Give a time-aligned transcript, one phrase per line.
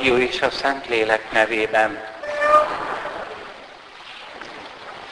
[0.00, 2.02] és a Szentlélek nevében.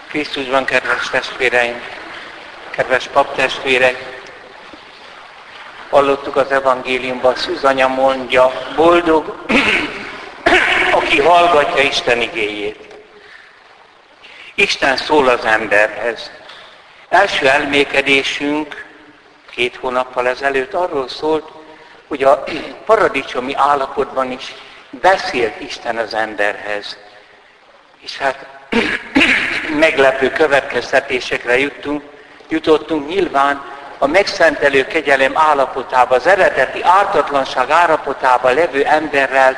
[0.09, 1.81] Krisztusban, kedves testvéreim,
[2.71, 4.21] kedves paptestvérek,
[5.91, 9.45] hallottuk az evangéliumban, Szuzanya mondja, boldog,
[10.99, 12.95] aki hallgatja Isten igéjét.
[14.55, 16.31] Isten szól az emberhez.
[17.09, 18.87] Első elmékedésünk
[19.51, 21.58] két hónappal ezelőtt arról szólt,
[22.09, 22.45] hogy a
[22.85, 24.55] paradicsomi állapotban is
[24.91, 26.99] beszélt Isten az emberhez.
[28.01, 28.47] És hát
[29.79, 32.03] meglepő következtetésekre juttunk,
[32.49, 33.63] jutottunk nyilván
[33.99, 39.57] a megszentelő kegyelem állapotába, az eredeti ártatlanság állapotába levő emberrel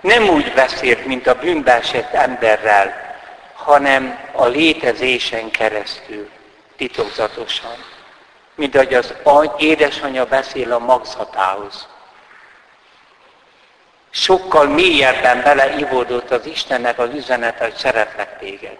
[0.00, 1.80] nem úgy beszélt, mint a bűnbe
[2.12, 3.16] emberrel,
[3.54, 6.28] hanem a létezésen keresztül,
[6.76, 7.87] titokzatosan.
[8.58, 9.14] Mint ahogy az
[9.58, 11.88] édesanyja beszél a magzatához
[14.10, 18.76] sokkal mélyebben beleivódott az Istennek az üzenete, hogy szeretlek téged.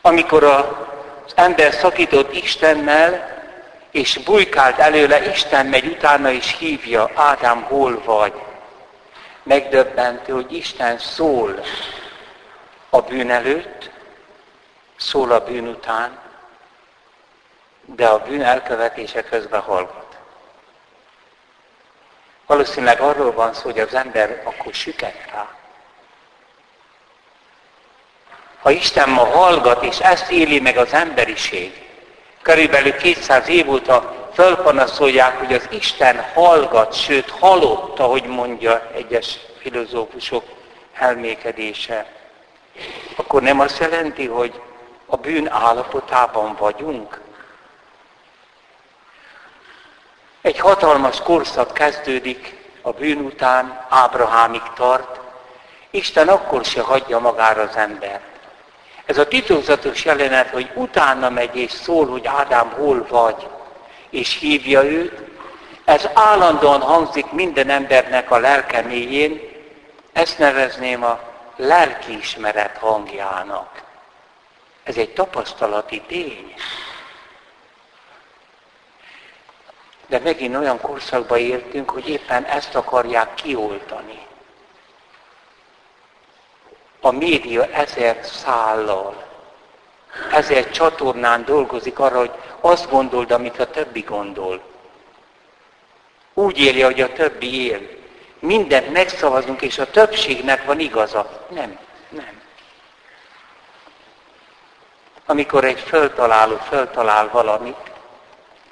[0.00, 3.40] Amikor az ember szakított Istennel,
[3.90, 8.32] és bujkált előle, Isten megy utána és hívja, Ádám, hol vagy?
[9.42, 11.64] Megdöbbentő, hogy Isten szól
[12.90, 13.90] a bűn előtt,
[14.96, 16.21] szól a bűn után,
[17.84, 20.16] de a bűn elkövetése közben hallgat.
[22.46, 25.48] Valószínűleg arról van szó, hogy az ember akkor süket rá.
[28.62, 31.88] Ha Isten ma hallgat, és ezt éli meg az emberiség,
[32.42, 40.44] körülbelül 200 év óta fölpanaszolják, hogy az Isten hallgat, sőt halott, ahogy mondja egyes filozófusok
[40.92, 42.06] elmékedése,
[43.16, 44.60] akkor nem azt jelenti, hogy
[45.06, 47.20] a bűn állapotában vagyunk?
[50.42, 55.20] Egy hatalmas korszak kezdődik a bűn után, Ábrahámig tart.
[55.90, 58.22] Isten akkor se hagyja magára az embert.
[59.06, 63.46] Ez a titokzatos jelenet, hogy utána megy és szól, hogy Ádám hol vagy,
[64.10, 65.20] és hívja őt,
[65.84, 69.40] ez állandóan hangzik minden embernek a lelke mélyén,
[70.12, 71.20] ezt nevezném a
[71.56, 73.82] lelkiismeret hangjának.
[74.84, 76.54] Ez egy tapasztalati tény.
[80.06, 84.26] De megint olyan korszakba értünk, hogy éppen ezt akarják kioltani.
[87.00, 89.24] A média ezer szállal,
[90.32, 94.62] ezer csatornán dolgozik arra, hogy azt gondold, amit a többi gondol.
[96.34, 97.80] Úgy éli, hogy a többi él.
[98.38, 101.46] Mindent megszavazunk, és a többségnek van igaza.
[101.48, 102.40] Nem, nem.
[105.26, 107.91] Amikor egy föltaláló föltalál valamit,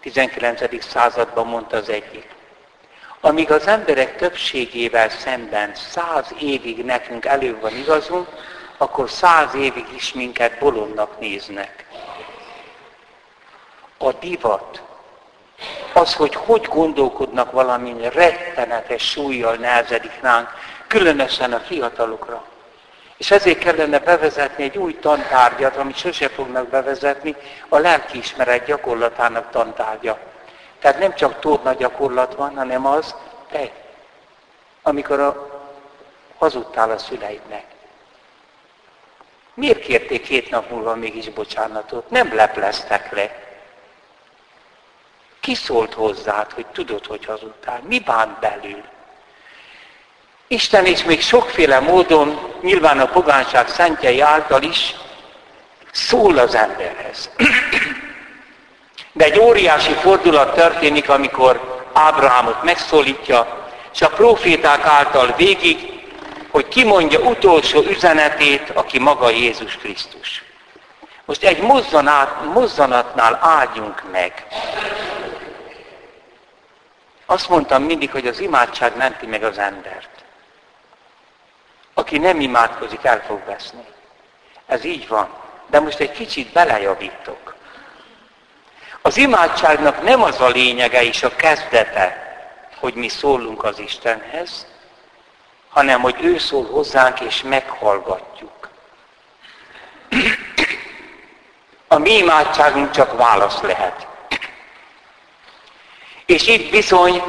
[0.01, 0.85] 19.
[0.85, 2.29] században mondta az egyik.
[3.21, 8.29] Amíg az emberek többségével szemben száz évig nekünk elő van igazunk,
[8.77, 11.85] akkor száz évig is minket bolondnak néznek.
[13.99, 14.83] A divat,
[15.93, 20.49] az, hogy hogy gondolkodnak valamin rettenetes súlyjal nehezedik ránk,
[20.87, 22.45] különösen a fiatalokra.
[23.21, 27.37] És ezért kellene bevezetni egy új tantárgyat, amit sose fognak bevezetni,
[27.69, 30.19] a lelkiismeret gyakorlatának tantárgya.
[30.79, 33.15] Tehát nem csak torna gyakorlat van, hanem az,
[33.51, 33.71] te,
[34.83, 35.61] amikor a,
[36.39, 37.65] hazudtál a szüleidnek.
[39.55, 42.11] Miért kérték két nap múlva mégis bocsánatot?
[42.11, 43.55] Nem lepleztek le.
[45.41, 47.81] Ki szólt hozzád, hogy tudod, hogy hazudtál?
[47.87, 48.83] Mi bánt belül?
[50.53, 54.95] Isten is még sokféle módon, nyilván a pogánság szentjei által is
[55.93, 57.31] szól az emberhez.
[59.13, 66.03] De egy óriási fordulat történik, amikor Ábrahámot megszólítja, és a proféták által végig,
[66.51, 70.43] hogy kimondja utolsó üzenetét, aki maga Jézus Krisztus.
[71.25, 74.47] Most egy mozzanát, mozzanatnál áldjunk meg.
[77.27, 80.20] Azt mondtam mindig, hogy az imádság menti meg az embert.
[82.11, 83.85] Aki nem imádkozik, el fog veszni.
[84.67, 85.29] Ez így van.
[85.67, 87.55] De most egy kicsit belejavítok.
[89.03, 92.37] Az imádságnak nem az a lényege és a kezdete,
[92.79, 94.67] hogy mi szólunk az Istenhez,
[95.69, 98.69] hanem hogy ő szól hozzánk és meghallgatjuk.
[101.89, 104.07] A mi imádságunk csak válasz lehet.
[106.27, 107.23] És itt bizony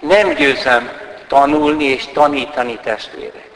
[0.00, 0.90] nem győzem
[1.28, 3.53] tanulni és tanítani testvérek.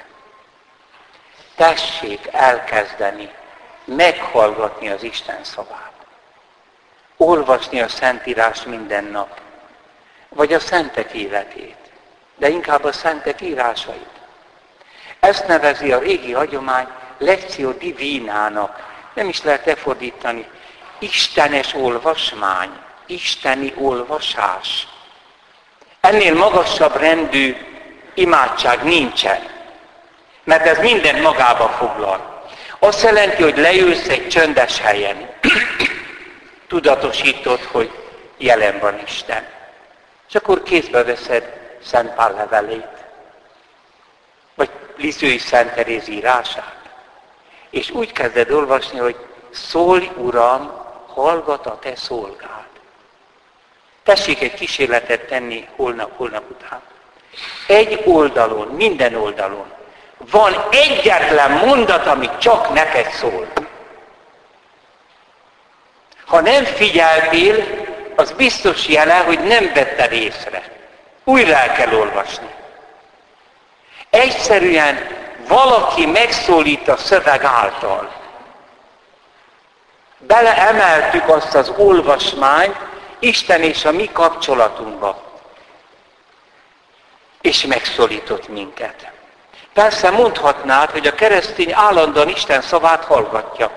[1.59, 3.31] Tessék elkezdeni,
[3.85, 5.93] meghallgatni az Isten szavát.
[7.17, 9.41] Olvasni a Szentírás minden nap.
[10.29, 11.77] Vagy a szentek életét.
[12.37, 14.09] De inkább a szentek írásait.
[15.21, 16.87] Ezt nevezi a régi hagyomány
[17.19, 18.87] lekció divinának.
[19.15, 20.51] Nem is lehet lefordítani.
[20.99, 24.89] Istenes olvasmány isteni olvasás.
[26.01, 27.57] Ennél magasabb rendű
[28.15, 29.57] imádság nincsen.
[30.49, 32.45] Mert ez minden magába foglal.
[32.79, 35.29] Azt jelenti, hogy leülsz egy csöndes helyen.
[36.69, 37.91] Tudatosítod, hogy
[38.37, 39.47] jelen van Isten.
[40.29, 43.05] És akkor kézbe veszed Szent Pál levelét.
[44.55, 46.77] Vagy Lizői Szent Teréz írását.
[47.71, 49.17] És úgy kezded olvasni, hogy
[49.51, 50.73] szólj, Uram,
[51.07, 52.69] hallgat a te szolgád.
[54.03, 56.81] Tessék egy kísérletet tenni holnap, holnap után.
[57.67, 59.77] Egy oldalon, minden oldalon
[60.31, 63.47] van egyetlen mondat, ami csak neked szól.
[66.27, 67.65] Ha nem figyeltél,
[68.17, 70.63] az biztos jele, hogy nem vetted észre.
[71.25, 72.55] Újra el kell olvasni.
[74.11, 75.07] Egyszerűen
[75.49, 78.13] valaki megszólít a szöveg által.
[80.19, 82.77] Beleemeltük azt az olvasmányt,
[83.19, 85.23] Isten és a mi kapcsolatunkba.
[87.41, 89.18] És megszólított minket.
[89.79, 93.71] Persze mondhatnád, hogy a keresztény állandóan Isten szavát hallgatja.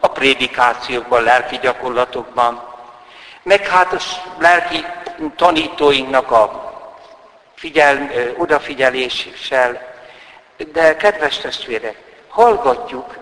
[0.00, 2.74] A prédikációkban, lelki gyakorlatokban,
[3.42, 3.98] meg hát a
[4.38, 4.84] lelki
[5.36, 6.72] tanítóinknak a
[7.54, 9.94] figyel, odafigyeléssel.
[10.72, 11.96] De kedves testvérek,
[12.28, 13.16] hallgatjuk,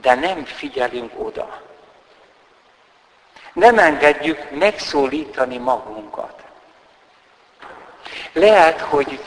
[0.00, 1.60] de nem figyelünk oda.
[3.52, 6.40] Nem engedjük megszólítani magunkat.
[8.32, 9.20] Lehet, hogy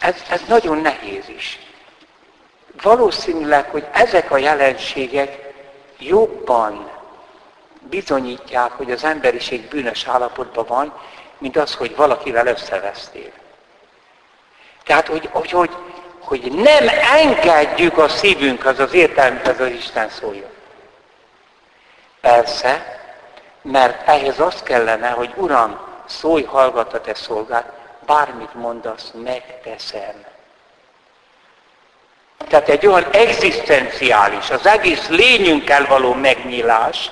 [0.00, 1.58] ez, ez nagyon nehéz is.
[2.82, 5.52] Valószínűleg, hogy ezek a jelenségek
[5.98, 6.90] jobban
[7.80, 10.92] bizonyítják, hogy az emberiség bűnös állapotban van,
[11.38, 13.32] mint az, hogy valakivel összevesztél.
[14.84, 15.70] Tehát, hogy, hogy, hogy,
[16.20, 20.50] hogy nem engedjük a szívünkhez, az értelmünkhez az Isten szóljon.
[22.20, 23.00] Persze,
[23.62, 27.77] mert ehhez az kellene, hogy Uram, szólj, hallgat a te szolgát,
[28.08, 30.24] bármit mondasz, megteszem.
[32.48, 37.10] Tehát egy olyan egzisztenciális, az egész lényünkkel való megnyílás,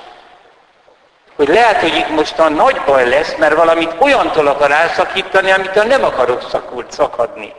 [1.37, 5.75] hogy lehet, hogy itt most a nagy baj lesz, mert valamit olyantól akar elszakítani, amit
[5.75, 7.54] nem akarok szakult szakadni.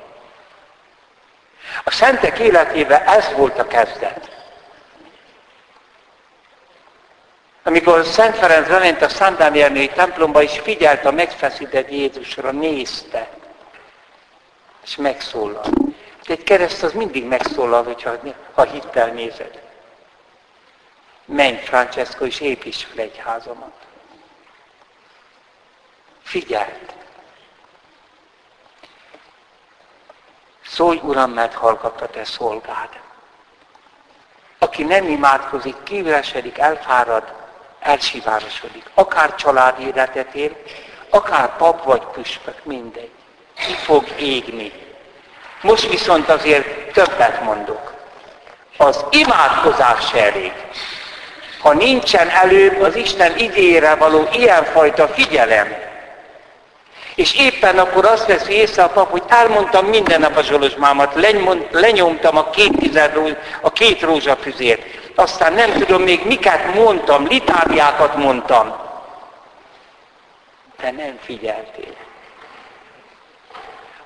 [1.83, 4.29] A szentek életében ez volt a kezdet.
[7.63, 13.27] Amikor Szent Ferenc lement a Szentdámjernői templomba, és figyelt a megfeszített Jézusra, nézte,
[14.87, 15.65] és megszólal.
[16.23, 18.13] Egy kereszt az mindig megszólal, hogyha,
[18.53, 19.61] ha hittel nézed.
[21.25, 23.73] Menj, Francesco, és építs fel egy házamat.
[26.23, 26.95] Figyelt.
[30.65, 32.89] Szólj, Uram, mert hallgat te szolgád.
[34.57, 37.33] Aki nem imádkozik, kívülesedik, elfárad,
[37.79, 38.89] elsivárosodik.
[38.93, 40.57] Akár család életet él,
[41.09, 43.16] akár pap vagy püspök, mindegy.
[43.65, 44.71] Ki fog égni.
[45.61, 47.93] Most viszont azért többet mondok.
[48.77, 50.51] Az imádkozás se elég.
[51.59, 55.75] Ha nincsen előbb az Isten igényére való ilyenfajta figyelem,
[57.15, 61.13] és éppen akkor azt veszi észre a pap, hogy elmondtam minden nap a zsolozsmámat,
[61.71, 64.81] lenyomtam a két, tized, a két rózsafüzért.
[65.15, 68.75] Aztán nem tudom még miket mondtam, litáriákat mondtam.
[70.81, 72.06] De nem figyeltél.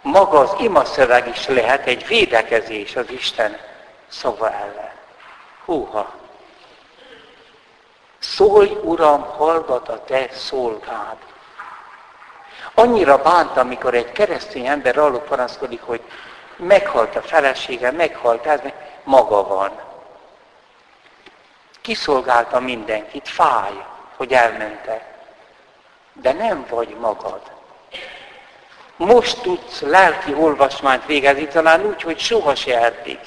[0.01, 3.57] Maga az ima szöveg is lehet egy védekezés az Isten
[4.07, 4.91] szava ellen.
[5.65, 6.13] Húha!
[8.19, 11.17] Szólj, Uram, hallgat a te szolgád.
[12.73, 16.01] Annyira bánt, amikor egy keresztény ember arról panaszkodik, hogy
[16.55, 18.59] meghalt a felesége, meghalt ez,
[19.03, 19.71] maga van.
[21.81, 25.03] Kiszolgálta mindenkit, fáj, hogy elmentek.
[26.13, 27.41] De nem vagy magad.
[29.05, 33.19] Most tudsz lelki olvasmányt végezni, talán úgy, hogy soha se eddig.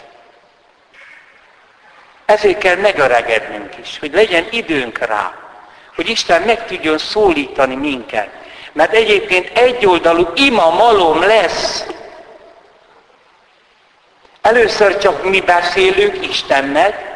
[2.25, 5.35] Ezért kell megöregednünk is, hogy legyen időnk rá,
[5.95, 8.28] hogy Isten meg tudjon szólítani minket.
[8.73, 11.87] Mert egyébként egyoldalú ima malom lesz.
[14.43, 17.14] Először csak mi beszélünk Istennek,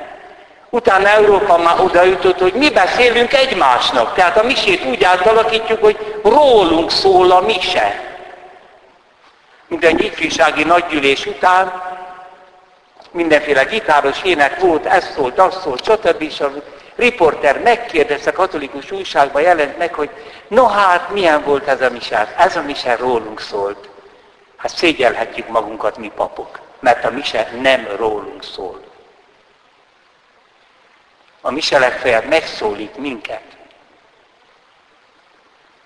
[0.70, 4.14] utána Európa már oda jutott, hogy mi beszélünk egymásnak.
[4.14, 8.07] Tehát a misét úgy átalakítjuk, hogy rólunk szól a mise.
[9.68, 11.82] Minden ifjúsági nagygyűlés után
[13.10, 16.22] mindenféle gitáros ének volt, ez szólt, az szólt, stb.
[16.22, 16.52] És a
[16.96, 20.10] riporter megkérdezte, katolikus újságban jelent meg, hogy
[20.48, 22.34] no hát, milyen volt ez a mise?
[22.36, 23.88] Ez a mise rólunk szólt.
[24.56, 28.82] Hát szégyelhetjük magunkat mi papok, mert a mise nem rólunk szól.
[31.40, 33.42] A mise legfeljebb megszólít minket.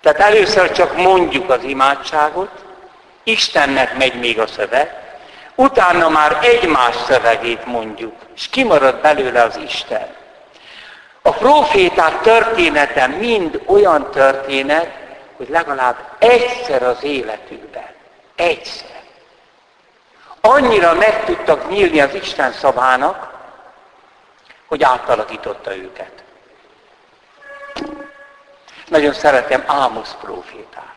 [0.01, 2.62] Tehát először csak mondjuk az imádságot,
[3.23, 5.03] Istennek megy még a szöveg,
[5.55, 10.15] utána már egymás szövegét mondjuk, és kimarad belőle az Isten.
[11.21, 14.91] A proféták története mind olyan történet,
[15.37, 17.87] hogy legalább egyszer az életükben,
[18.35, 19.01] egyszer.
[20.41, 23.33] Annyira meg tudtak nyílni az Isten szavának,
[24.67, 26.23] hogy átalakította őket.
[28.87, 30.93] Nagyon szeretem Ámosz profétát.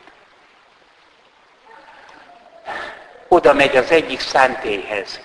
[3.36, 5.20] Oda megy az egyik szentélyhez.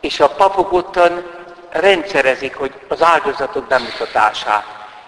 [0.00, 1.24] És a papok ottan
[1.70, 4.64] rendszerezik, hogy az áldozatok bemutatását.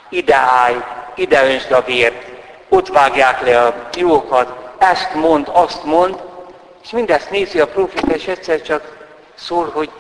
[0.09, 0.77] Ide állj,
[1.15, 2.25] ide önsd a vért,
[2.69, 6.23] ott vágják le a jókat, ezt mond, azt mond,
[6.83, 8.97] és mindezt nézi a profita, és egyszer csak
[9.35, 9.91] szól, hogy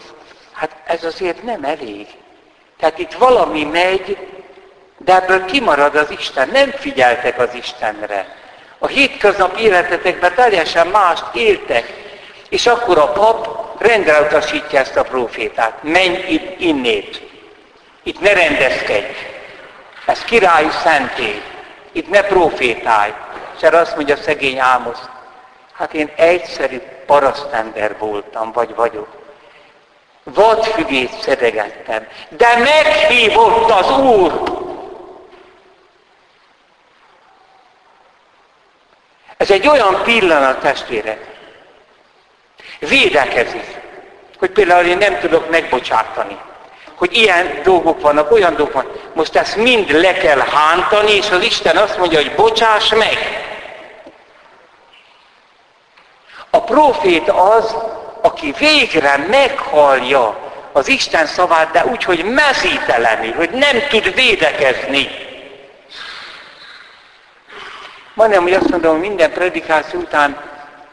[0.52, 2.06] hát ez azért nem elég.
[2.78, 4.18] Tehát itt valami megy,
[4.98, 8.45] de ebből kimarad az Isten, nem figyeltek az Istenre.
[8.78, 12.04] A hétköznap életetekben teljesen mást éltek.
[12.48, 15.82] És akkor a pap rendre utasítja ezt a profétát.
[15.82, 17.22] Menj itt innét.
[18.02, 19.06] Itt ne rendezkedj.
[20.06, 21.42] Ez királyi szentély.
[21.92, 23.12] Itt ne profétálj.
[23.56, 25.08] És erre azt mondja a szegény Ámosz.
[25.72, 29.08] Hát én egyszerű parasztember voltam, vagy vagyok.
[30.22, 32.06] Vadfügét szedegettem.
[32.28, 34.64] De meghívott az Úr.
[39.36, 41.26] Ez egy olyan pillanat, testvérek,
[42.78, 43.80] védekezik,
[44.38, 46.38] hogy például én nem tudok megbocsátani.
[46.94, 49.14] Hogy ilyen dolgok vannak, olyan dolgok vannak.
[49.14, 53.44] Most ezt mind le kell hántani, és az Isten azt mondja, hogy bocsáss meg.
[56.50, 57.76] A profét az,
[58.22, 60.38] aki végre meghallja
[60.72, 65.25] az Isten szavát, de úgy, hogy mezítelenül, hogy nem tud védekezni.
[68.16, 70.40] Majdnem, hogy azt mondom, hogy minden predikáció után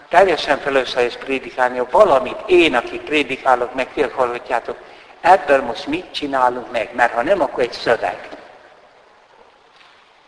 [0.10, 4.78] teljesen felesleges prédikálni, hogy valamit én, aki prédikálok, meg hallhatjátok,
[5.22, 8.28] ebből most mit csinálunk meg, mert ha nem, akkor egy szöveg.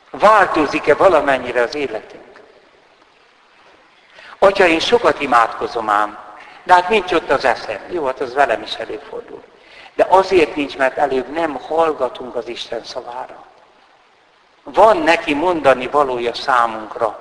[0.09, 2.41] Változik-e valamennyire az életünk?
[4.39, 6.17] Atya, én sokat imádkozom ám,
[6.63, 7.79] de hát nincs ott az eszem.
[7.89, 9.43] Jó, hát az velem is előfordul.
[9.95, 13.45] De azért nincs, mert előbb nem hallgatunk az Isten szavára.
[14.74, 17.19] Van neki mondani valója számunkra.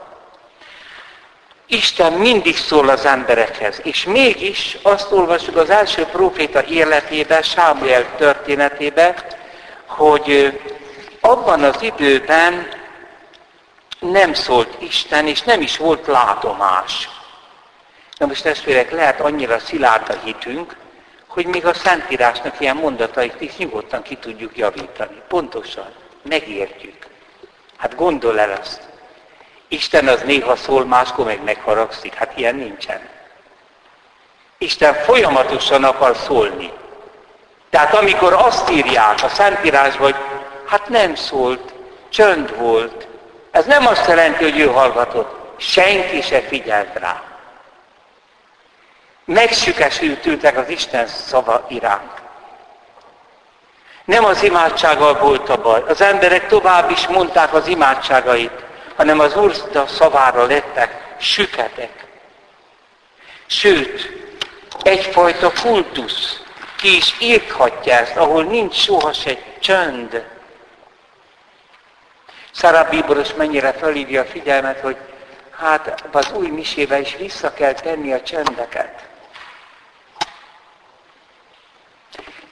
[1.66, 9.14] Isten mindig szól az emberekhez, és mégis azt olvasjuk az első proféta életében, Sámuel történetében,
[9.86, 10.60] hogy
[11.20, 12.68] abban az időben
[13.98, 17.08] nem szólt Isten, és nem is volt látomás.
[18.18, 20.76] Na most testvérek, lehet annyira szilárd a hitünk,
[21.26, 25.22] hogy még a Szentírásnak ilyen mondatait is nyugodtan ki tudjuk javítani.
[25.28, 25.88] Pontosan,
[26.22, 27.06] megértjük.
[27.84, 28.80] Hát gondol el azt.
[29.68, 32.14] Isten az néha szól, máskor meg megharagszik.
[32.14, 33.08] Hát ilyen nincsen.
[34.58, 36.72] Isten folyamatosan akar szólni.
[37.70, 40.22] Tehát amikor azt írják a Szentírásban, hogy
[40.66, 41.74] hát nem szólt,
[42.08, 43.06] csönd volt,
[43.50, 45.60] ez nem azt jelenti, hogy ő hallgatott.
[45.60, 47.22] Senki se figyelt rá.
[49.24, 52.22] Megsükesültültek az Isten szava iránt.
[54.04, 55.82] Nem az imádsággal volt a baj.
[55.88, 58.64] Az emberek tovább is mondták az imádságait,
[58.96, 59.54] hanem az Úr
[59.86, 62.04] szavára lettek süketek.
[63.46, 64.08] Sőt,
[64.82, 66.40] egyfajta kultusz,
[66.76, 70.24] ki is írthatja ezt, ahol nincs soha se csönd.
[72.52, 74.96] Szara Bíboros mennyire felhívja a figyelmet, hogy
[75.58, 79.13] hát az új misével is vissza kell tenni a csöndeket.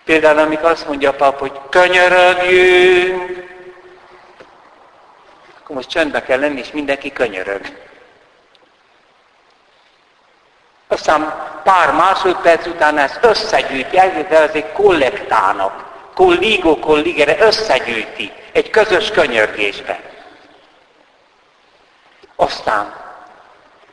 [0.04, 3.50] Például, amikor azt mondja a pap, hogy könyörögjünk,
[5.62, 7.60] akkor most csöndbe kell lenni, és mindenki könyörög.
[10.88, 13.96] Aztán pár másodperc után ezt összegyűjti,
[14.28, 20.00] de azért kollektának, kolligo kolligere összegyűjti egy közös könyörgésbe.
[22.36, 23.01] Aztán,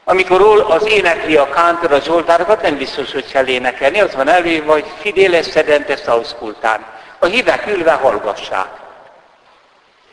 [0.10, 4.64] amikor az énekli a kántor a zsoltárokat, nem biztos, hogy kell énekelni, az van elő,
[4.64, 6.86] vagy fideles sedentes auskultán.
[7.20, 8.68] A hívek ülve hallgassák.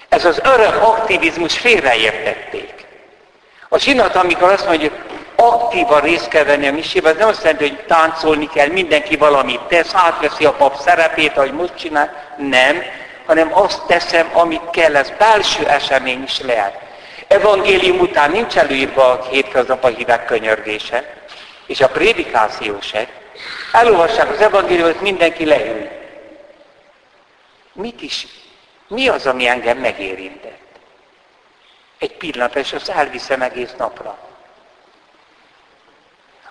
[0.09, 2.87] Ez az örök aktivizmus félreértették.
[3.69, 4.91] A zsinat, amikor azt mondja,
[5.37, 9.61] aktívan részt kell venni a misében, az nem azt jelenti, hogy táncolni kell, mindenki valamit
[9.61, 12.13] tesz, átveszi a pap szerepét, ahogy most csinál.
[12.37, 12.83] Nem,
[13.27, 16.86] hanem azt teszem, amit kell, ez belső esemény is lehet.
[17.29, 21.15] Evangélium után nincs előírva a hétköznap a hívek könyörgése,
[21.67, 23.09] és a prédikáció se.
[23.73, 25.89] Elolvassák az evangéliumot, mindenki leül.
[27.73, 28.27] Mit is?
[28.89, 30.65] Mi az, ami engem megérintett?
[31.99, 34.19] Egy pillanat, és azt elviszem egész napra.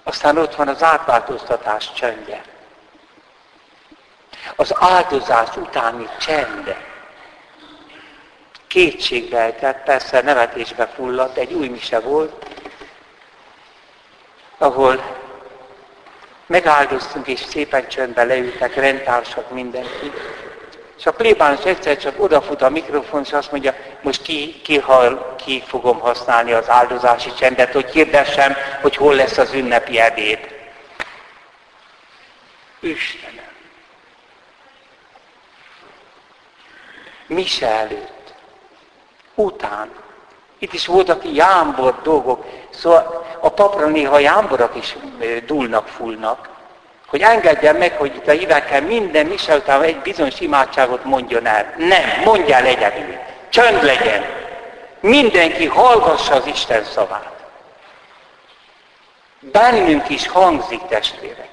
[0.04, 2.42] Aztán ott van az átváltoztatás csendje.
[4.56, 6.76] Az áldozás utáni csend.
[8.76, 12.46] Kétségbe tehát persze nevetésbe fulladt, egy új mise volt,
[14.58, 15.18] ahol
[16.46, 20.12] megáldoztunk és szépen csöndbe leültek, rendtársak mindenki.
[20.98, 25.36] És a plébános egyszer csak odafut a mikrofon, és azt mondja, most ki, ki, hal,
[25.46, 30.40] ki fogom használni az áldozási csendet, hogy hirdessem, hogy hol lesz az ünnepi ebéd.
[32.80, 33.44] Istenem!
[37.28, 38.15] Mise előtt,
[39.36, 39.90] után.
[40.58, 44.96] Itt is voltak jámbor dolgok, szóval a papra néha jámborak is
[45.46, 46.54] dúlnak, fullnak
[47.16, 51.74] hogy engedjen meg, hogy itt a hívekkel minden mise után egy bizonyos imádságot mondjon el.
[51.78, 53.16] Nem, mondjál egyedül.
[53.50, 54.26] Csönd legyen.
[55.00, 57.34] Mindenki hallgassa az Isten szavát.
[59.40, 61.50] Bennünk is hangzik, testvérek.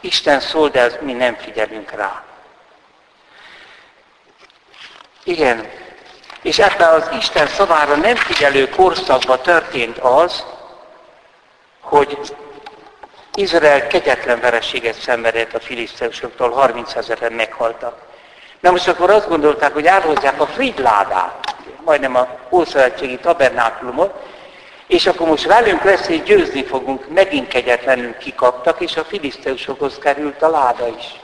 [0.00, 2.22] Isten szól, de mi nem figyelünk rá.
[5.24, 5.70] Igen.
[6.46, 10.44] És ebben az Isten szavára nem figyelő korszakban történt az,
[11.80, 12.18] hogy
[13.34, 17.98] Izrael kegyetlen vereséget szenvedett a filiszteusoktól, 30 ezeren meghaltak.
[18.60, 24.14] Na most akkor azt gondolták, hogy elhozzák a fridládát, majdnem a Ószövetségi tabernákulumot,
[24.86, 30.42] és akkor most velünk lesz, és győzni fogunk, megint kegyetlenül kikaptak, és a filiszteusokhoz került
[30.42, 31.20] a láda is.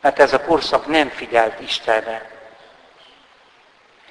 [0.00, 2.37] Mert ez a korszak nem figyelt Istenre.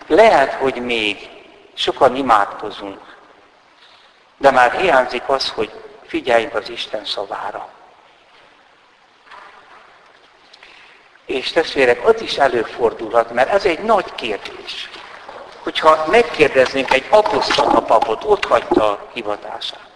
[0.07, 1.29] Lehet, hogy még
[1.73, 3.15] sokan imádkozunk,
[4.37, 5.71] de már hiányzik az, hogy
[6.05, 7.69] figyeljünk az Isten szavára.
[11.25, 14.89] És testvérek, az is előfordulhat, mert ez egy nagy kérdés.
[15.63, 19.87] Hogyha megkérdeznénk egy apostolapapot, ott hagyta a hivatását.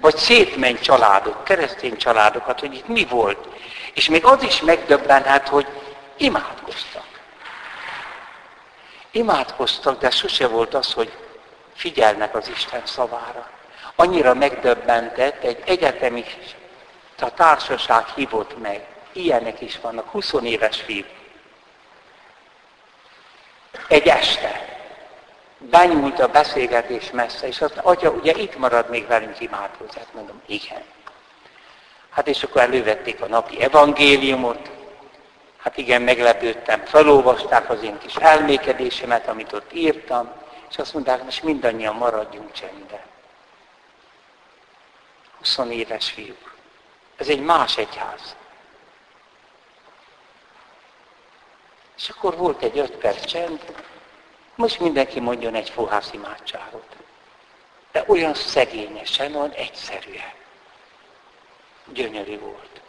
[0.00, 3.48] Vagy szétmenj családok, keresztény családokat, hogy itt mi volt.
[3.94, 5.66] És még az is megdöbbenhet, hogy
[6.16, 7.11] imádkoztak.
[9.12, 11.12] Imádkoztak, de sose volt az, hogy
[11.74, 13.50] figyelnek az Isten szavára
[13.96, 15.60] annyira megdöbbentett, egy
[17.20, 18.86] a társaság hívott meg.
[19.12, 21.04] Ilyenek is vannak, 20 éves fiú.
[23.88, 24.80] Egy este.
[25.58, 29.98] Benyúlt a beszélgetés messze, és azt atya, ugye itt marad még velünk imádkozni?
[30.00, 30.82] Hát mondom, igen.
[32.10, 34.70] Hát és akkor elővették a napi evangéliumot,
[35.62, 40.32] hát igen, meglepődtem, felolvasták az én kis elmékedésemet, amit ott írtam,
[40.70, 43.00] és azt mondták, most mindannyian maradjunk csendben.
[45.38, 46.54] 20 éves fiúk.
[47.16, 48.36] Ez egy más egyház.
[51.96, 53.74] És akkor volt egy öt perc csend,
[54.54, 56.96] most mindenki mondjon egy fohász imádságot.
[57.92, 60.32] De olyan szegényesen, olyan egyszerűen.
[61.86, 62.81] Gyönyörű volt.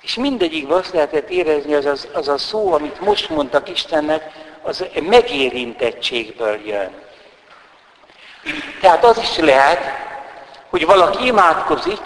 [0.00, 4.30] És mindegyikben azt lehetett érezni, az, az, az a szó, amit most mondtak Istennek,
[4.62, 6.90] az megérintettségből jön.
[8.80, 9.80] Tehát az is lehet,
[10.70, 12.00] hogy valaki imádkozik,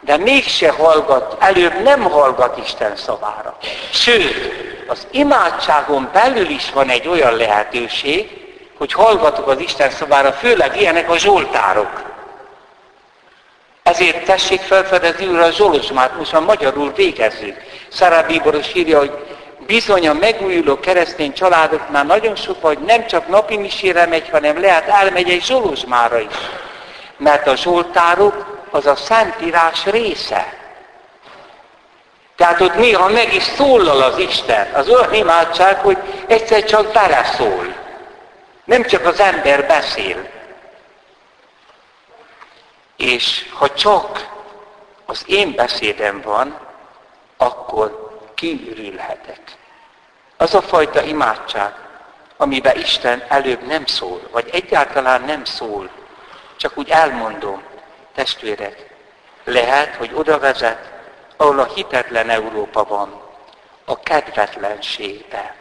[0.00, 3.56] de mégse hallgat, előbb nem hallgat Isten szavára.
[3.90, 4.34] Sőt,
[4.86, 8.44] az imádságon belül is van egy olyan lehetőség,
[8.78, 12.15] hogy hallgatok az Isten szavára, főleg ilyenek a zsoltárok.
[13.86, 17.56] Ezért tessék felfedezni újra a Zsolozsmát, most már magyarul végezzük.
[17.88, 19.12] Szará Bíboros írja, hogy
[19.66, 24.88] bizony a megújuló keresztény családoknál nagyon sok, hogy nem csak napi misére megy, hanem lehet
[24.88, 26.34] elmegy egy Zsolozsmára is.
[27.16, 30.54] Mert a Zsoltárok az a Szentírás része.
[32.36, 34.68] Tehát ott néha meg is szólal az Isten.
[34.72, 35.96] Az olyan imádság, hogy
[36.26, 37.74] egyszer csak beleszól.
[38.64, 40.34] Nem csak az ember beszél.
[42.96, 44.34] És ha csak
[45.06, 46.58] az én beszédem van,
[47.36, 49.56] akkor kiürülhetek.
[50.36, 51.72] Az a fajta imádság,
[52.36, 55.90] amiben Isten előbb nem szól, vagy egyáltalán nem szól,
[56.56, 57.62] csak úgy elmondom,
[58.14, 58.94] testvérek,
[59.44, 60.92] lehet, hogy oda vezet,
[61.36, 63.22] ahol a hitetlen Európa van,
[63.84, 65.54] a kedvetlenségbe.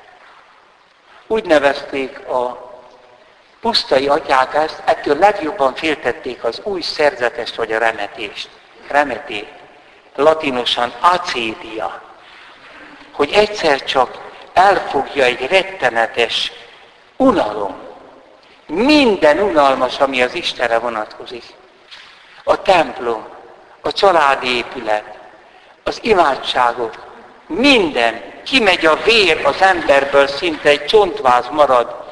[1.28, 2.65] Úgy nevezték a
[3.66, 8.50] pusztai atyák ezt, ettől legjobban féltették az új szerzetest vagy a remetést.
[8.88, 9.50] Remetét.
[10.16, 12.02] Latinosan acédia.
[13.12, 14.18] Hogy egyszer csak
[14.54, 16.52] elfogja egy rettenetes
[17.18, 17.76] unalom.
[18.68, 21.44] Minden unalmas, ami az Istenre vonatkozik.
[22.44, 23.28] A templom,
[23.82, 25.18] a családi épület,
[25.84, 26.94] az imádságok,
[27.48, 32.05] minden, kimegy a vér az emberből, szinte egy csontváz marad,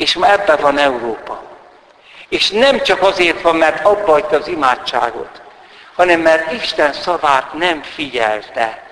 [0.00, 1.42] és ma ebben van Európa.
[2.28, 5.40] És nem csak azért van, mert abba az imádságot,
[5.94, 8.82] hanem mert Isten szavát nem figyelte.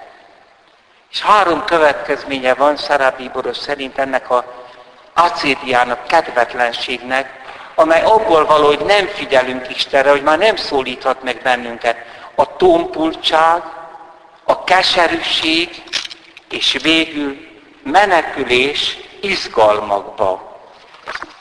[1.11, 4.45] És három következménye van Szarábí Boros szerint ennek a
[5.15, 7.41] acédiának, kedvetlenségnek,
[7.75, 11.97] amely abból való, hogy nem figyelünk Istenre, hogy már nem szólíthat meg bennünket.
[12.35, 13.63] A tompultság,
[14.45, 15.83] a keserűség,
[16.51, 17.37] és végül
[17.83, 20.48] menekülés izgalmakba.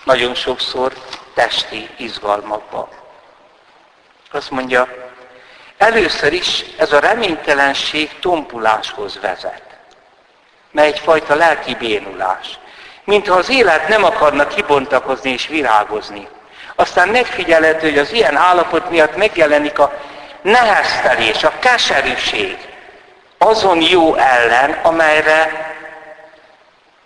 [0.08, 0.94] Nagyon sokszor
[1.34, 2.90] testi izgalmakba.
[4.32, 4.88] Azt mondja,
[5.78, 9.62] először is ez a reménytelenség tompuláshoz vezet.
[10.72, 12.60] Mert egyfajta lelki bénulás.
[13.04, 16.28] Mintha az élet nem akarna kibontakozni és virágozni.
[16.76, 20.00] Aztán megfigyelhető, hogy az ilyen állapot miatt megjelenik a
[20.42, 22.58] neheztelés, a keserűség,
[23.38, 25.67] azon jó ellen, amelyre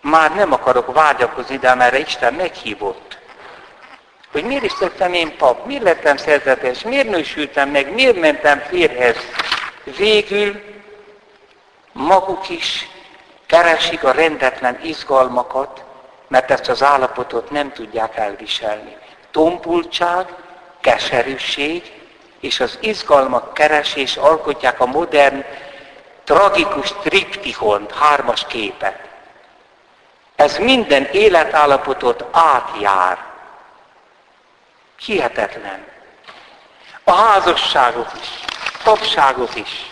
[0.01, 3.17] már nem akarok vágyakozni, de amelyre Isten meghívott.
[4.31, 9.15] Hogy miért is lettem én pap, miért lettem szerzetes, miért nősültem meg, miért mentem férhez.
[9.83, 10.61] Végül
[11.91, 12.89] maguk is
[13.45, 15.83] keresik a rendetlen izgalmakat,
[16.27, 18.97] mert ezt az állapotot nem tudják elviselni.
[19.31, 20.25] Tompultság,
[20.81, 21.91] keserűség
[22.39, 25.43] és az izgalmak keresés alkotják a modern
[26.23, 29.10] tragikus triptihont, hármas képet.
[30.41, 33.17] Ez minden életállapotot átjár.
[34.99, 35.85] Hihetetlen.
[37.03, 38.27] A házasságok is,
[38.83, 39.91] papságok is.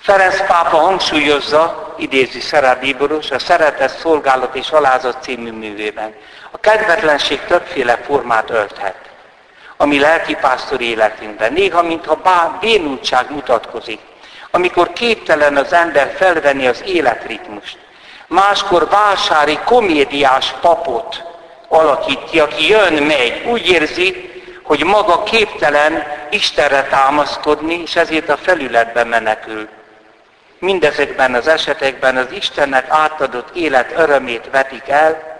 [0.00, 2.40] Ferenc pápa hangsúlyozza, idézi
[2.80, 6.14] Bíboros, a Szeretet, Szolgálat és Alázat című művében.
[6.50, 8.96] A kedvetlenség többféle formát ölthet
[9.76, 11.52] a mi lelkipásztori életünkben.
[11.52, 14.00] Néha, mintha bénultság mutatkozik
[14.50, 17.78] amikor képtelen az ember felvenni az életritmust.
[18.28, 21.24] Máskor vásári komédiás papot
[21.68, 24.30] alakít ki, aki jön, megy, úgy érzi,
[24.62, 29.68] hogy maga képtelen Istenre támaszkodni, és ezért a felületben menekül.
[30.58, 35.38] Mindezekben az esetekben az Istennek átadott élet örömét vetik el,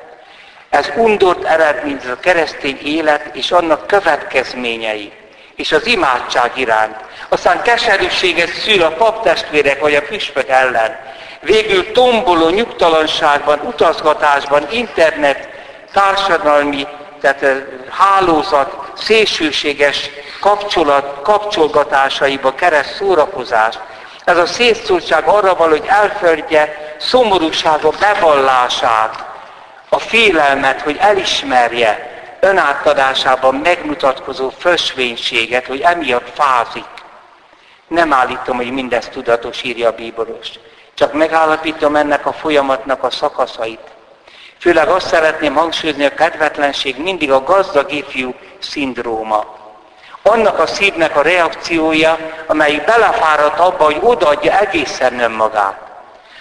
[0.70, 5.12] ez undort eredmény a keresztény élet és annak következményei,
[5.57, 6.96] és az imádság iránt,
[7.29, 10.98] aztán keserűséget szül a paptestvérek vagy a püspök ellen.
[11.40, 15.48] Végül tomboló nyugtalanságban, utazgatásban, internet,
[15.92, 16.87] társadalmi,
[17.20, 17.57] tehát eh,
[17.90, 23.79] hálózat, szélsőséges kapcsolat, kapcsolgatásaiba kereszt szórakozás.
[24.24, 29.27] Ez a szétszóltság arra való, hogy elföldje szomorúsága bevallását,
[29.88, 36.85] a félelmet, hogy elismerje önátadásában megmutatkozó fösvénységet, hogy emiatt fázik.
[37.87, 40.48] Nem állítom, hogy mindezt tudatos, írja a bíboros.
[40.98, 43.80] Csak megállapítom ennek a folyamatnak a szakaszait.
[44.61, 49.44] Főleg azt szeretném hangsúlyozni, a kedvetlenség mindig a gazdag ifjú szindróma.
[50.22, 55.80] Annak a szívnek a reakciója, amelyik belefáradt abba, hogy odaadja egészen önmagát.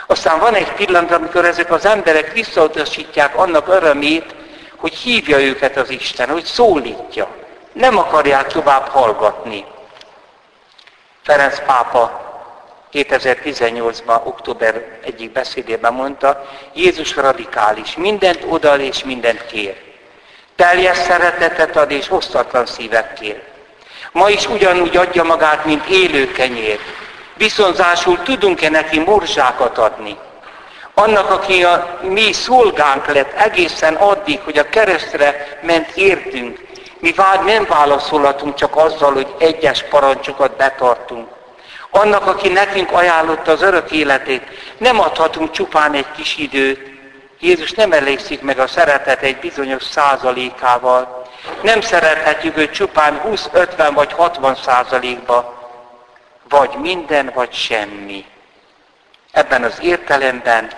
[0.08, 4.36] Aztán van egy pillanat, amikor ezek az emberek visszautasítják annak örömét,
[4.76, 7.28] hogy hívja őket az Isten, hogy szólítja.
[7.72, 9.66] Nem akarják tovább hallgatni.
[11.24, 12.27] Ferenc pápa
[12.94, 19.76] 2018-ban, október egyik beszédében mondta, Jézus radikális, mindent odal és mindent kér.
[20.56, 23.42] Teljes szeretetet ad és osztatlan szívet kér.
[24.12, 26.80] Ma is ugyanúgy adja magát, mint élő kenyér.
[27.34, 30.18] Viszonzásul tudunk-e neki morzsákat adni?
[30.94, 36.60] Annak, aki a mi szolgánk lett egészen addig, hogy a keresztre ment értünk,
[37.00, 41.28] mi vád nem válaszolhatunk csak azzal, hogy egyes parancsokat betartunk,
[41.90, 44.44] Annak, aki nekünk ajánlotta az örök életét,
[44.78, 46.96] nem adhatunk csupán egy kis időt.
[47.40, 51.26] Jézus nem elégszik meg a szeretet egy bizonyos százalékával.
[51.62, 55.56] Nem szerethetjük őt csupán 20, 50 vagy 60 százalékba.
[56.50, 58.26] Vagy minden, vagy semmi.
[59.32, 60.72] Ebben az értelemben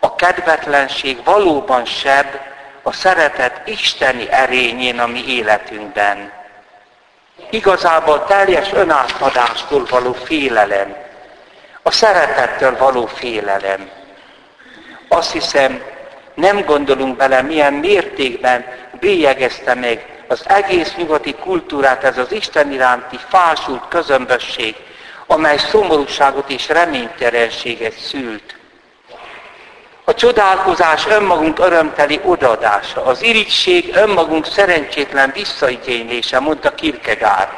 [0.00, 2.40] a kedvetlenség valóban sebb
[2.82, 6.32] a szeretet isteni erényén a mi életünkben.
[7.54, 10.96] Igazából teljes önátadástól való félelem,
[11.82, 13.90] a szeretettől való félelem.
[15.08, 15.82] Azt hiszem,
[16.34, 18.64] nem gondolunk bele, milyen mértékben
[19.00, 24.74] bélyegezte meg az egész nyugati kultúrát ez az Isten iránti fásult közömbösség,
[25.26, 28.56] amely szomorúságot és reménytelenséget szült.
[30.06, 37.48] A csodálkozás önmagunk örömteli odaadása, az irigység önmagunk szerencsétlen visszaigénylése, mondta Kierkegaard.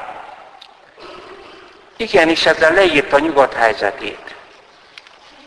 [1.96, 4.34] és ezzel leírt a nyugat helyzetét.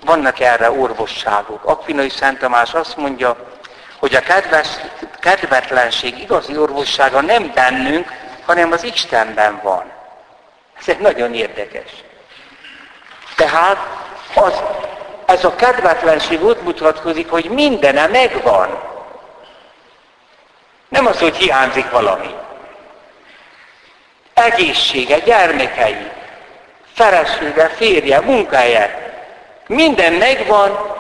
[0.06, 1.66] Vannak erre orvosságok.
[1.66, 3.36] Akvinai Szent Tamás azt mondja,
[4.00, 4.68] hogy a kedves,
[5.20, 8.12] kedvetlenség igazi orvossága nem bennünk,
[8.46, 9.92] hanem az Istenben van.
[10.80, 11.92] Ez egy nagyon érdekes.
[13.36, 13.78] Tehát
[14.34, 14.54] az,
[15.30, 18.80] ez a kedvetlenség úgy mutatkozik, hogy mindene megvan.
[20.88, 22.36] Nem az, hogy hiányzik valami.
[24.34, 26.12] Egészsége, gyermekei,
[26.94, 28.90] felesége, férje, munkája.
[29.68, 30.98] Minden megvan,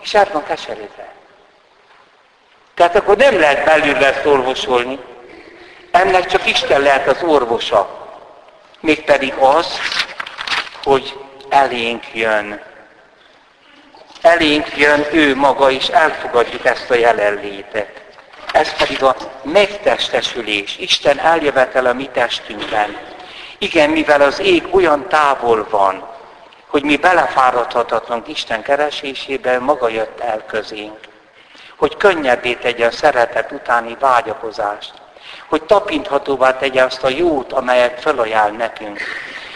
[0.00, 1.08] és át van keserítve.
[2.74, 4.98] Tehát akkor nem lehet belül ezt orvosolni.
[5.90, 8.08] Ennek csak Isten lehet az orvosa.
[8.80, 9.78] Mégpedig az,
[10.82, 12.69] hogy elénk jön.
[14.22, 18.02] Elénk jön ő maga, és elfogadjuk ezt a jelenlétet.
[18.52, 22.96] Ez pedig a megtestesülés, Isten eljövetel a mi testünkben.
[23.58, 26.08] Igen, mivel az ég olyan távol van,
[26.66, 30.98] hogy mi belefáradhatatlank Isten keresésében, maga jött el közénk.
[31.76, 34.92] Hogy könnyebbé tegye a szeretet utáni vágyakozást.
[35.48, 39.00] Hogy tapinthatóvá tegye azt a jót, amelyet felajánl nekünk.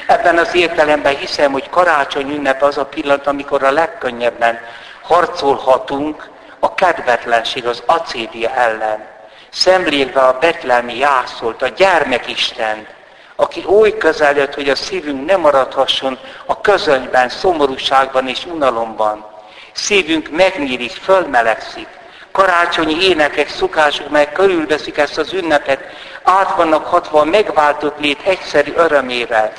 [0.07, 4.59] Ebben az értelemben hiszem, hogy karácsony ünnep az a pillanat, amikor a legkönnyebben
[5.03, 9.07] harcolhatunk a kedvetlenség, az acédia ellen.
[9.51, 12.89] Szemlélve a betlelmi jászolt, a gyermekistent,
[13.37, 19.27] aki oly közel jött, hogy a szívünk nem maradhasson a közönyben, szomorúságban és unalomban.
[19.73, 21.87] Szívünk megnyílik, fölmelegszik.
[22.33, 25.81] Karácsonyi énekek, szokások, meg körülveszik ezt az ünnepet,
[26.23, 29.53] át vannak hatva a megváltott lét egyszerű örömével.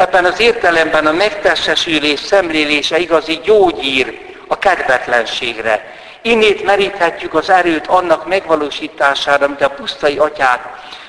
[0.00, 5.94] Ebben az értelemben a megtestesülés szemlélése igazi gyógyír a kedvetlenségre.
[6.22, 10.60] Innét meríthetjük az erőt annak megvalósítására, amit a pusztai atyák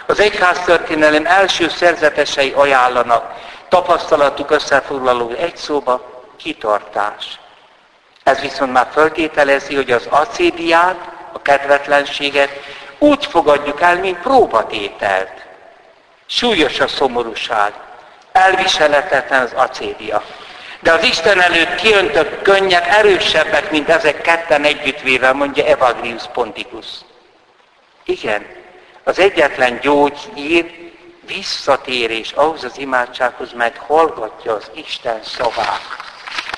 [0.06, 3.34] az egyháztörténelem első szerzetesei ajánlanak.
[3.70, 7.40] Tapasztalatuk összefoglaló egy szóba, kitartás.
[8.24, 12.50] Ez viszont már föltételezi, hogy az acédiát, a kedvetlenséget
[12.98, 15.46] úgy fogadjuk el, mint próbatételt.
[16.26, 17.74] Súlyos a szomorúság,
[18.32, 20.24] elviselhetetlen az acédia.
[20.80, 26.86] De az Isten előtt kiöntött könnyek erősebbek, mint ezek ketten együttvéve, mondja Evagrius Ponticus.
[28.04, 28.46] Igen,
[29.04, 30.92] az egyetlen gyógyír
[31.26, 35.82] visszatérés ahhoz az imádsághoz, mert hallgatja az Isten szavát,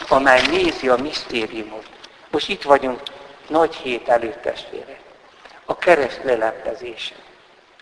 [0.08, 1.86] amely nézi a misztériumot.
[2.32, 3.00] Most itt vagyunk
[3.48, 4.98] nagy hét előtt testvére.
[5.66, 7.16] A kereszt leleplezése,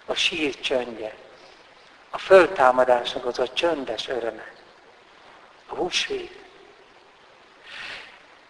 [0.05, 1.13] a sír csöndje,
[2.11, 4.51] a föltámadásnak az a csöndes öröme,
[5.67, 6.39] a húsvét.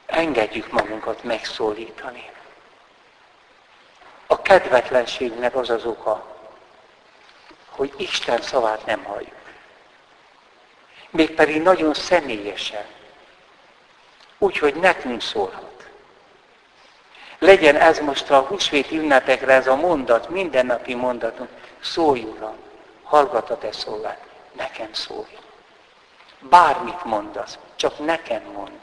[0.05, 2.29] Engedjük magunkat megszólítani.
[4.27, 6.37] A kedvetlenségnek az az oka,
[7.69, 9.41] hogy Isten szavát nem halljuk.
[11.09, 12.85] Mégpedig nagyon személyesen.
[14.37, 15.89] Úgyhogy nekünk szólhat.
[17.39, 21.49] Legyen ez most a húsvét ünnepekre ez a mondat, mindennapi mondatunk.
[21.79, 22.55] Szólj, Uram,
[23.11, 24.17] hallgat a te szolgád,
[24.51, 25.37] nekem szólj.
[26.39, 28.79] Bármit mondasz, csak nekem mond,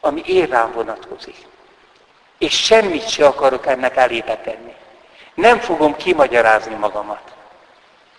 [0.00, 1.36] ami érrám vonatkozik.
[2.38, 4.74] És semmit se akarok ennek elébe tenni.
[5.34, 7.34] Nem fogom kimagyarázni magamat.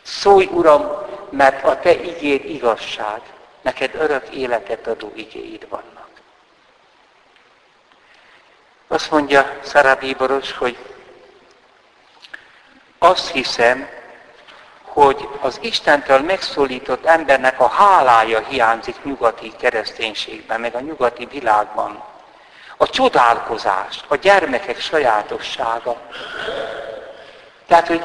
[0.01, 0.91] Szólj, Uram,
[1.29, 3.21] mert a Te igéd igazság,
[3.61, 6.09] neked örök életet adó igéid vannak.
[8.87, 10.77] Azt mondja Szarabíboros, hogy
[12.97, 13.89] azt hiszem,
[14.95, 22.03] hogy az Istentől megszólított embernek a hálája hiányzik nyugati kereszténységben, meg a nyugati világban.
[22.77, 26.01] A csodálkozás, a gyermekek sajátossága.
[27.67, 28.03] Tehát, hogy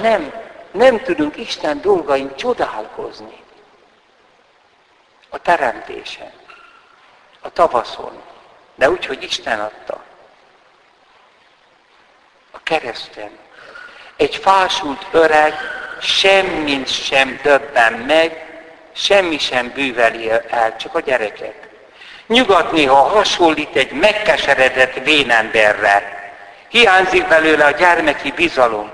[0.00, 0.32] nem,
[0.70, 3.42] nem tudunk Isten dolgain csodálkozni.
[5.28, 6.32] A teremtésen.
[7.40, 8.22] A tavaszon.
[8.74, 10.02] De úgy, hogy Isten adta.
[12.50, 13.38] A kereszten.
[14.16, 15.54] Egy fásult öreg
[16.00, 18.44] semmit sem döbben meg,
[18.92, 21.54] semmi sem bűveli el, csak a gyereket.
[22.26, 26.18] Nyugat néha hasonlít egy megkeseredett vénemberre.
[26.68, 28.90] Hiányzik belőle a gyermeki bizalom.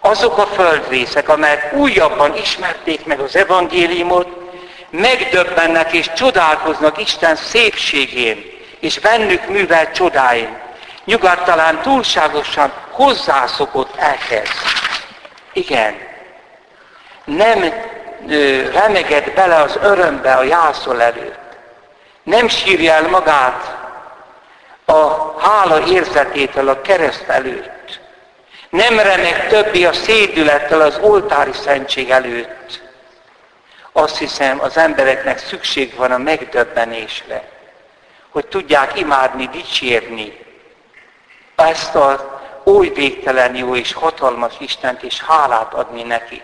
[0.00, 4.28] Azok a földrészek, amelyek újabban ismerték meg az evangéliumot,
[4.90, 8.44] megdöbbennek és csodálkoznak Isten szépségén,
[8.80, 10.58] és bennük művel csodáin.
[11.04, 14.48] Nyugat talán túlságosan hozzászokott ehhez.
[15.52, 16.11] Igen,
[17.24, 17.72] nem
[18.72, 21.38] remeged bele az örömbe a jászol előtt.
[22.22, 23.76] Nem sírja el magát
[24.84, 28.00] a hála érzetétől a kereszt előtt.
[28.70, 32.80] Nem remeg többi a szédülettel az oltári szentség előtt.
[33.92, 37.48] Azt hiszem, az embereknek szükség van a megdöbbenésre,
[38.30, 40.42] hogy tudják imádni, dicsérni
[41.62, 42.20] ezt az
[42.64, 46.42] oly végtelen jó és hatalmas Istent, és hálát adni neki.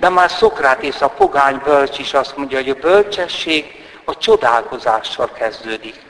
[0.00, 6.02] De már Szokrátész, a pogány bölcs is azt mondja, hogy a bölcsesség a csodálkozással kezdődik.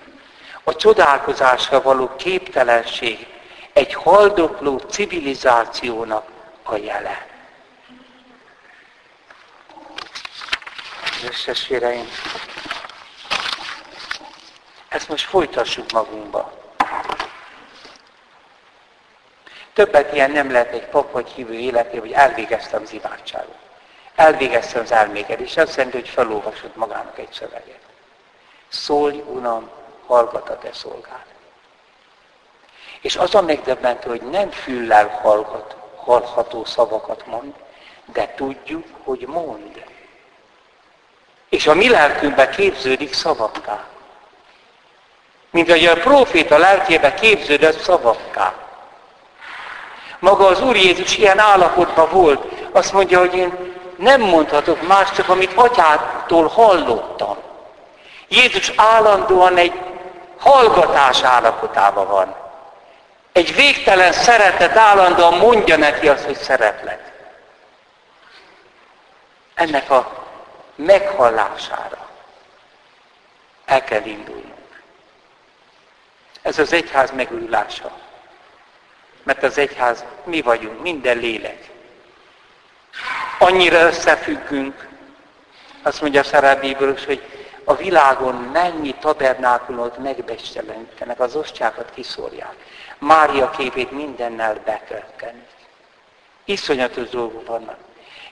[0.64, 3.26] A csodálkozásra való képtelenség
[3.72, 6.28] egy haldokló civilizációnak
[6.62, 7.26] a jele.
[11.44, 12.08] Testvéreim,
[14.88, 16.52] ezt most folytassuk magunkba.
[19.72, 23.59] Többet ilyen nem lehet egy pap vagy hívő életében, hogy elvégeztem az imádságot.
[24.20, 27.80] Elvégeztem az elméket, azt jelenti, hogy felolvasod magának egy szöveget.
[28.68, 29.70] Szólj, Uram,
[30.06, 31.24] hallgat a te szolgád.
[33.00, 37.54] És az a megdöbbentő, hogy nem füllel hallgat, hallható szavakat mond,
[38.04, 39.84] de tudjuk, hogy mond.
[41.48, 43.84] És a mi lelkünkbe képződik szavakká.
[45.50, 48.54] Mint hogy a proféta lelkébe képződött szavakká.
[50.18, 52.44] Maga az Úr Jézus ilyen állapotban volt.
[52.72, 53.69] Azt mondja, hogy én
[54.00, 57.36] nem mondhatok más, csak amit atyától hallottam.
[58.28, 59.80] Jézus állandóan egy
[60.38, 62.36] hallgatás állapotában van.
[63.32, 67.12] Egy végtelen szeretet állandóan mondja neki azt, hogy szeretlek.
[69.54, 70.26] Ennek a
[70.74, 72.08] meghallására
[73.64, 74.82] el kell indulnunk.
[76.42, 77.90] Ez az egyház megújulása.
[79.22, 81.69] Mert az egyház mi vagyunk, minden lélek.
[83.38, 84.88] Annyira összefüggünk,
[85.82, 87.22] azt mondja Szerábíből, hogy
[87.64, 92.54] a világon mennyi tabernákulót megbecselentenek, az ostjákat kiszórják.
[92.98, 95.48] Mária képét mindennel betöltenik.
[96.44, 97.78] Iszonyatos dolgok vannak.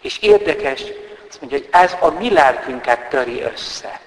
[0.00, 0.82] És érdekes,
[1.28, 4.00] azt mondja, hogy ez a mi lelkünket töri össze.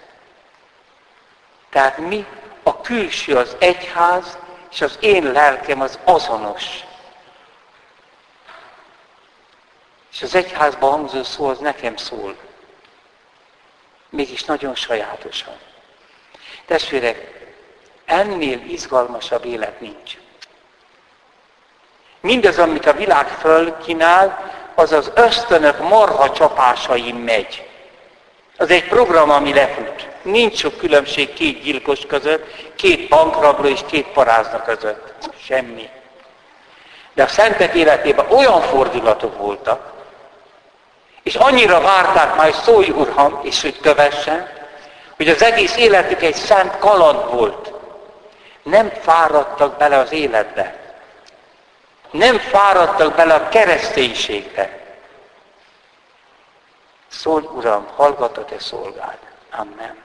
[1.70, 2.26] Tehát mi,
[2.64, 4.38] a külső az egyház,
[4.72, 6.66] és az én lelkem az azonos.
[10.22, 12.36] És az egyházban hangzó szó az nekem szól.
[14.10, 15.54] Mégis nagyon sajátosan.
[16.66, 17.48] Testvérek,
[18.06, 20.18] ennél izgalmasabb élet nincs.
[22.20, 27.70] Mindez, amit a világ fölkínál, az az ösztönök marha csapásain megy.
[28.58, 30.08] Az egy program, ami lefut.
[30.22, 35.30] Nincs sok különbség két gyilkos között, két bankrabló és két parázna között.
[35.44, 35.90] Semmi.
[37.14, 39.91] De a szentek életében olyan fordulatok voltak,
[41.24, 44.50] és annyira várták majd szólj Uram, és hogy kövessen,
[45.16, 47.72] hogy az egész életük egy szent kaland volt.
[48.64, 50.76] Nem fáradtak bele az életbe.
[52.12, 54.80] Nem fáradtak bele a kereszténységbe.
[57.08, 59.18] Szólj Uram, hallgat a te szolgád.
[59.52, 59.98] Amen.